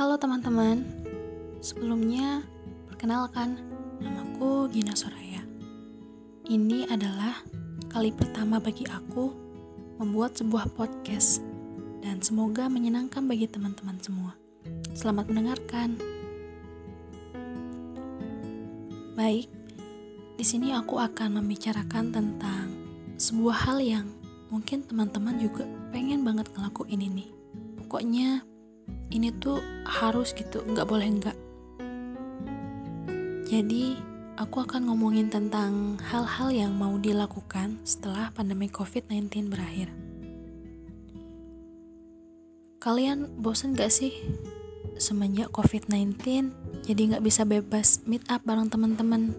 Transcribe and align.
Halo 0.00 0.16
teman-teman, 0.16 0.80
sebelumnya 1.60 2.40
perkenalkan 2.88 3.60
namaku 4.00 4.64
Gina 4.72 4.96
Soraya. 4.96 5.44
Ini 6.48 6.88
adalah 6.88 7.44
kali 7.92 8.08
pertama 8.08 8.56
bagi 8.64 8.88
aku 8.88 9.28
membuat 10.00 10.40
sebuah 10.40 10.72
podcast 10.72 11.44
dan 12.00 12.16
semoga 12.24 12.64
menyenangkan 12.72 13.28
bagi 13.28 13.44
teman-teman 13.44 14.00
semua. 14.00 14.32
Selamat 14.96 15.28
mendengarkan. 15.28 16.00
Baik, 19.20 19.52
di 20.40 20.44
sini 20.48 20.72
aku 20.72 20.96
akan 20.96 21.44
membicarakan 21.44 22.08
tentang 22.08 22.72
sebuah 23.20 23.68
hal 23.68 23.84
yang 23.84 24.08
mungkin 24.48 24.80
teman-teman 24.80 25.36
juga 25.36 25.68
pengen 25.92 26.24
banget 26.24 26.48
ngelakuin 26.56 27.04
ini. 27.04 27.36
Pokoknya 27.76 28.48
ini 29.10 29.34
tuh 29.36 29.58
harus 29.86 30.32
gitu 30.34 30.62
nggak 30.64 30.86
boleh 30.86 31.08
nggak 31.20 31.38
jadi 33.50 33.98
aku 34.38 34.62
akan 34.62 34.86
ngomongin 34.86 35.26
tentang 35.26 35.98
hal-hal 36.00 36.54
yang 36.54 36.72
mau 36.72 36.94
dilakukan 36.96 37.82
setelah 37.84 38.30
pandemi 38.30 38.72
COVID-19 38.72 39.50
berakhir. 39.50 39.92
Kalian 42.80 43.42
bosen 43.42 43.76
gak 43.76 43.92
sih? 43.92 44.14
Semenjak 44.96 45.52
COVID-19, 45.52 46.16
jadi 46.86 47.02
nggak 47.10 47.24
bisa 47.26 47.42
bebas 47.44 48.06
meet 48.06 48.24
up 48.30 48.46
bareng 48.46 48.72
teman-teman. 48.72 49.36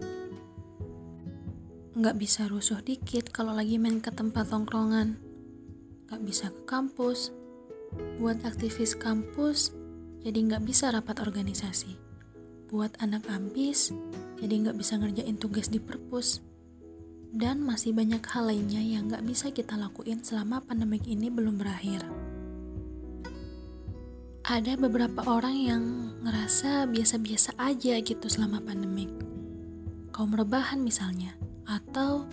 Nggak 1.98 2.20
bisa 2.20 2.46
rusuh 2.46 2.84
dikit 2.84 3.32
kalau 3.32 3.56
lagi 3.56 3.80
main 3.80 3.98
ke 3.98 4.12
tempat 4.12 4.52
tongkrongan. 4.52 5.16
Nggak 6.06 6.22
bisa 6.22 6.52
ke 6.52 6.62
kampus, 6.68 7.34
Buat 8.16 8.46
aktivis 8.48 8.96
kampus, 8.96 9.74
jadi 10.22 10.38
nggak 10.38 10.62
bisa 10.64 10.88
rapat 10.94 11.20
organisasi. 11.20 11.98
Buat 12.72 12.96
anak 13.04 13.28
ambis, 13.28 13.92
jadi 14.40 14.54
nggak 14.64 14.76
bisa 14.80 14.96
ngerjain 14.96 15.36
tugas 15.36 15.68
di 15.68 15.76
perpus. 15.76 16.40
Dan 17.32 17.64
masih 17.64 17.92
banyak 17.92 18.20
hal 18.24 18.48
lainnya 18.48 18.80
yang 18.80 19.08
nggak 19.08 19.24
bisa 19.24 19.52
kita 19.52 19.76
lakuin 19.76 20.20
selama 20.24 20.64
pandemik 20.64 21.04
ini 21.04 21.28
belum 21.28 21.60
berakhir. 21.60 22.04
Ada 24.42 24.74
beberapa 24.74 25.22
orang 25.28 25.54
yang 25.54 25.82
ngerasa 26.24 26.90
biasa-biasa 26.90 27.54
aja 27.60 28.00
gitu 28.02 28.26
selama 28.26 28.58
pandemik. 28.58 29.08
Kaum 30.10 30.34
rebahan 30.34 30.82
misalnya, 30.82 31.32
atau 31.62 32.26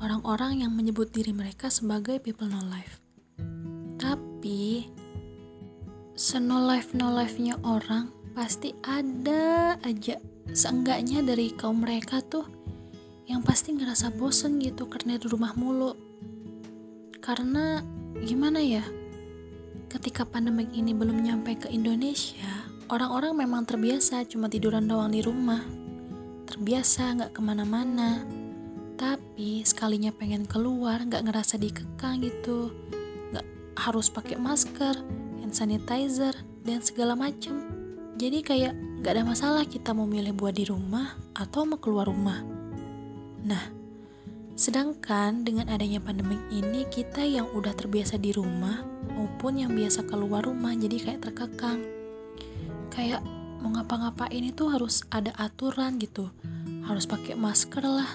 orang-orang 0.00 0.64
yang 0.64 0.72
menyebut 0.74 1.12
diri 1.12 1.30
mereka 1.36 1.68
sebagai 1.68 2.18
people 2.18 2.48
no 2.48 2.64
life. 2.66 3.01
Tapi 4.42 4.90
seno 6.18 6.66
life 6.66 6.98
no 6.98 7.14
life-nya 7.14 7.62
orang 7.62 8.10
pasti 8.34 8.74
ada 8.82 9.78
aja 9.86 10.18
seenggaknya 10.50 11.22
dari 11.22 11.54
kaum 11.54 11.86
mereka 11.86 12.18
tuh 12.26 12.50
yang 13.30 13.46
pasti 13.46 13.70
ngerasa 13.70 14.10
bosen 14.18 14.58
gitu 14.58 14.90
karena 14.90 15.14
di 15.14 15.30
rumah 15.30 15.54
mulu. 15.54 15.94
Karena 17.22 17.86
gimana 18.18 18.58
ya? 18.58 18.82
Ketika 19.86 20.26
pandemik 20.26 20.74
ini 20.74 20.90
belum 20.90 21.22
nyampe 21.22 21.62
ke 21.62 21.70
Indonesia, 21.70 22.66
orang-orang 22.90 23.46
memang 23.46 23.62
terbiasa 23.62 24.26
cuma 24.26 24.50
tiduran 24.50 24.90
doang 24.90 25.14
di 25.14 25.22
rumah. 25.22 25.62
Terbiasa 26.50 27.14
nggak 27.14 27.30
ke 27.30 27.40
mana-mana. 27.46 28.26
Tapi 28.98 29.62
sekalinya 29.62 30.10
pengen 30.10 30.50
keluar 30.50 30.98
nggak 30.98 31.30
ngerasa 31.30 31.62
dikekang 31.62 32.26
gitu 32.26 32.74
harus 33.76 34.12
pakai 34.12 34.36
masker, 34.36 34.96
hand 35.40 35.54
sanitizer, 35.54 36.36
dan 36.62 36.80
segala 36.80 37.18
macem. 37.18 37.58
Jadi 38.16 38.44
kayak 38.44 38.74
gak 39.02 39.18
ada 39.18 39.24
masalah 39.26 39.64
kita 39.66 39.90
mau 39.90 40.06
milih 40.06 40.36
buat 40.36 40.54
di 40.54 40.68
rumah 40.68 41.18
atau 41.34 41.66
mau 41.66 41.80
keluar 41.82 42.06
rumah. 42.06 42.38
Nah, 43.42 43.64
sedangkan 44.54 45.42
dengan 45.42 45.66
adanya 45.72 45.98
pandemi 45.98 46.38
ini 46.54 46.86
kita 46.86 47.26
yang 47.26 47.50
udah 47.50 47.74
terbiasa 47.74 48.20
di 48.22 48.30
rumah 48.30 48.86
maupun 49.10 49.58
yang 49.58 49.74
biasa 49.74 50.06
keluar 50.06 50.46
rumah 50.46 50.70
jadi 50.78 50.96
kayak 51.02 51.20
terkekang. 51.26 51.82
Kayak 52.94 53.26
mau 53.58 53.74
ngapa-ngapain 53.74 54.44
itu 54.44 54.70
harus 54.70 55.02
ada 55.10 55.34
aturan 55.34 55.98
gitu. 55.98 56.30
Harus 56.86 57.10
pakai 57.10 57.34
masker 57.34 57.82
lah, 57.82 58.10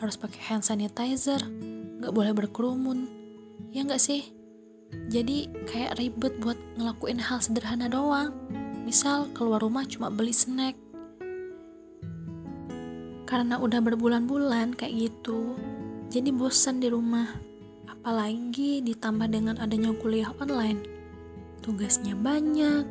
harus 0.00 0.16
pakai 0.16 0.40
hand 0.48 0.64
sanitizer, 0.64 1.44
gak 2.00 2.12
boleh 2.16 2.32
berkerumun. 2.32 3.08
Ya 3.76 3.84
nggak 3.84 4.00
sih? 4.00 4.39
Jadi 5.10 5.50
kayak 5.66 5.98
ribet 5.98 6.34
buat 6.38 6.58
ngelakuin 6.78 7.18
hal 7.18 7.42
sederhana 7.42 7.90
doang. 7.90 8.30
Misal 8.86 9.30
keluar 9.34 9.62
rumah 9.62 9.82
cuma 9.86 10.06
beli 10.06 10.30
snack. 10.34 10.78
Karena 13.26 13.58
udah 13.58 13.78
berbulan-bulan 13.78 14.74
kayak 14.74 15.10
gitu 15.10 15.54
jadi 16.10 16.30
bosan 16.34 16.82
di 16.82 16.90
rumah. 16.90 17.26
Apalagi 17.86 18.82
ditambah 18.82 19.30
dengan 19.30 19.58
adanya 19.58 19.94
kuliah 19.98 20.30
online. 20.42 20.82
Tugasnya 21.62 22.14
banyak 22.14 22.86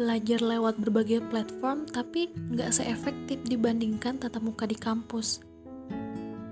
belajar 0.00 0.40
lewat 0.40 0.80
berbagai 0.80 1.20
platform 1.28 1.84
tapi 1.84 2.32
nggak 2.32 2.72
seefektif 2.72 3.36
dibandingkan 3.44 4.16
tatap 4.16 4.40
muka 4.40 4.64
di 4.64 4.76
kampus. 4.76 5.44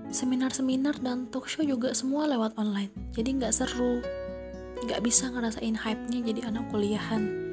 Seminar-seminar 0.09 1.01
dan 1.05 1.29
talk 1.29 1.45
show 1.45 1.61
juga 1.61 1.93
semua 1.93 2.25
lewat 2.25 2.57
online 2.57 2.89
jadi 3.13 3.29
nggak 3.29 3.53
seru 3.53 4.01
gak 4.87 5.03
bisa 5.03 5.27
ngerasain 5.27 5.75
hype-nya 5.75 6.19
jadi 6.23 6.47
anak 6.47 6.71
kuliahan 6.71 7.49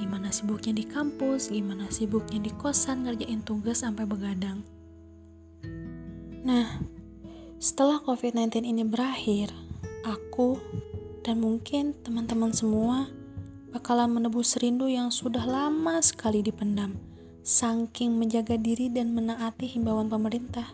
gimana 0.00 0.32
sibuknya 0.32 0.72
di 0.72 0.88
kampus, 0.88 1.52
gimana 1.52 1.92
sibuknya 1.92 2.40
di 2.40 2.48
kosan 2.56 3.04
ngerjain 3.04 3.44
tugas 3.44 3.84
sampai 3.84 4.08
begadang. 4.08 4.64
Nah, 6.40 6.80
setelah 7.60 8.00
COVID-19 8.00 8.64
ini 8.64 8.80
berakhir, 8.88 9.52
aku 10.08 10.56
dan 11.20 11.44
mungkin 11.44 11.92
teman-teman 12.00 12.48
semua 12.56 13.12
bakalan 13.76 14.08
menebus 14.08 14.56
rindu 14.56 14.88
yang 14.88 15.12
sudah 15.12 15.44
lama 15.44 16.00
sekali 16.00 16.40
dipendam, 16.40 16.96
saking 17.44 18.16
menjaga 18.16 18.56
diri 18.56 18.88
dan 18.88 19.12
menaati 19.12 19.68
himbauan 19.68 20.08
pemerintah. 20.08 20.72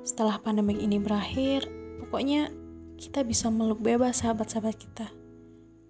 Setelah 0.00 0.40
pandemi 0.40 0.80
ini 0.80 0.96
berakhir, 0.96 1.68
pokoknya 2.00 2.48
kita 2.98 3.22
bisa 3.22 3.46
meluk 3.46 3.78
bebas 3.78 4.26
sahabat-sahabat 4.26 4.74
kita. 4.74 5.06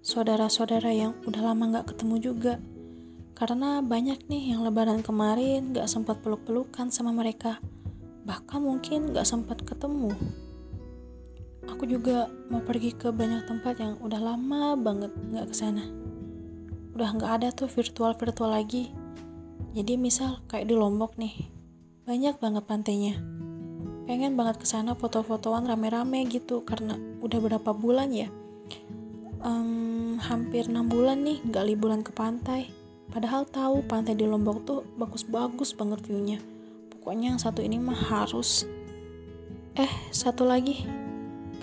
Saudara-saudara 0.04 0.92
yang 0.92 1.16
udah 1.24 1.41
lama 1.41 1.80
gak 1.80 1.96
ketemu 1.96 2.16
juga. 2.20 2.54
Karena 3.32 3.80
banyak 3.80 4.28
nih 4.28 4.52
yang 4.52 4.60
lebaran 4.60 5.00
kemarin 5.00 5.72
gak 5.72 5.88
sempat 5.88 6.20
peluk-pelukan 6.20 6.92
sama 6.92 7.16
mereka. 7.16 7.64
Bahkan 8.28 8.60
mungkin 8.60 9.16
gak 9.16 9.24
sempat 9.24 9.64
ketemu. 9.64 10.12
Aku 11.72 11.88
juga 11.88 12.28
mau 12.52 12.60
pergi 12.60 12.92
ke 12.92 13.08
banyak 13.08 13.48
tempat 13.48 13.80
yang 13.80 13.96
udah 14.04 14.20
lama 14.20 14.76
banget 14.76 15.12
gak 15.32 15.48
ke 15.48 15.54
sana. 15.56 15.88
Udah 16.92 17.16
gak 17.16 17.32
ada 17.40 17.48
tuh 17.56 17.72
virtual-virtual 17.72 18.52
lagi. 18.52 18.92
Jadi 19.72 19.96
misal 19.96 20.44
kayak 20.44 20.69
di 20.69 20.76
Lombok 20.76 21.16
nih, 21.16 21.48
banyak 22.04 22.36
banget 22.40 22.64
pantainya 22.69 23.38
pengen 24.08 24.41
banget 24.41 24.56
ke 24.56 24.64
sana 24.64 24.96
foto-fotoan 24.96 25.69
rame-rame 25.69 26.24
gitu 26.32 26.64
karena 26.64 26.96
udah 27.20 27.38
berapa 27.44 27.76
bulan 27.76 28.08
ya? 28.08 28.32
Um, 29.44 30.16
hampir 30.16 30.64
enam 30.64 30.88
bulan 30.88 31.20
nih 31.28 31.44
nggak 31.44 31.64
liburan 31.69 32.00
ke 32.00 32.16
pantai. 32.16 32.72
Padahal 33.12 33.44
tahu 33.44 33.84
pantai 33.84 34.16
di 34.16 34.24
Lombok 34.24 34.64
tuh 34.64 34.80
bagus-bagus 34.96 35.76
banget 35.76 36.08
viewnya. 36.08 36.41
Pokoknya 36.88 37.36
yang 37.36 37.41
satu 37.41 37.60
ini 37.60 37.76
mah 37.76 38.00
harus. 38.08 38.64
Eh 39.76 39.92
satu 40.08 40.48
lagi. 40.48 40.88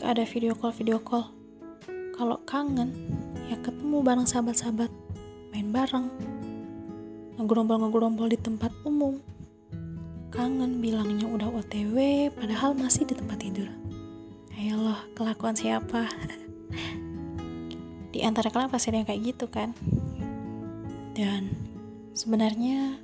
Ada 0.05 0.21
video 0.29 0.53
call 0.53 0.77
video 0.77 1.01
call. 1.01 1.25
Kalau 2.13 2.37
kangen 2.45 2.93
ya 3.49 3.57
ketemu 3.57 4.05
bareng 4.05 4.29
sahabat-sahabat. 4.29 4.93
Main 5.49 5.73
bareng. 5.73 6.13
Ngegerombol-ngegerombol 7.41 8.29
di 8.29 8.37
tempat 8.37 8.69
umum 8.85 9.17
kangen 10.35 10.83
bilangnya 10.83 11.31
udah 11.31 11.47
OTW 11.47 12.27
padahal 12.35 12.75
masih 12.75 13.07
di 13.07 13.15
tempat 13.15 13.39
tidur. 13.39 13.71
Ayolah, 14.59 15.07
kelakuan 15.15 15.55
siapa? 15.55 16.11
di 18.13 18.19
antara 18.23 18.51
kalian 18.51 18.71
pasti 18.71 18.91
ada 18.91 18.99
yang 18.99 19.07
kayak 19.07 19.23
gitu 19.31 19.47
kan? 19.47 19.71
Dan 21.15 21.55
sebenarnya 22.11 22.99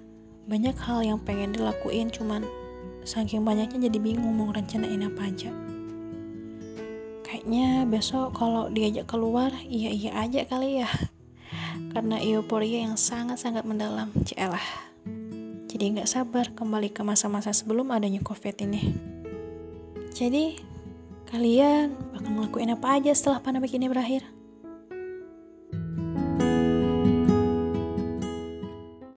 banyak 0.52 0.76
hal 0.84 1.00
yang 1.08 1.20
pengen 1.24 1.56
dilakuin 1.56 2.12
cuman 2.12 2.44
saking 3.08 3.48
banyaknya 3.48 3.88
jadi 3.88 4.00
bingung 4.04 4.36
mau 4.36 4.52
rencanain 4.52 5.00
apa 5.00 5.32
aja. 5.32 5.52
Kayaknya 7.24 7.88
besok 7.88 8.36
kalau 8.36 8.68
diajak 8.68 9.08
keluar 9.08 9.56
iya-iya 9.72 10.20
aja 10.20 10.44
kali 10.44 10.84
ya. 10.84 10.92
Karena 11.96 12.20
euforia 12.20 12.92
yang 12.92 13.00
sangat-sangat 13.00 13.64
mendalam. 13.64 14.12
Cielah 14.28 14.91
jadi 15.82 15.98
nggak 15.98 16.14
sabar 16.14 16.46
kembali 16.54 16.94
ke 16.94 17.02
masa-masa 17.02 17.50
sebelum 17.58 17.90
adanya 17.90 18.22
covid 18.22 18.54
ini. 18.62 18.94
Jadi 20.14 20.62
kalian 21.26 21.98
bakal 22.14 22.38
ngelakuin 22.38 22.78
apa 22.78 23.02
aja 23.02 23.10
setelah 23.18 23.42
pandemi 23.42 23.66
ini 23.66 23.90
berakhir 23.90 24.22